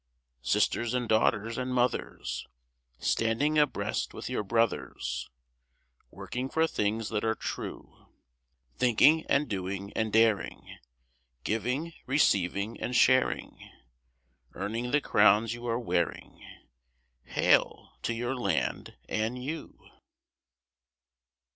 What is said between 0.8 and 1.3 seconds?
and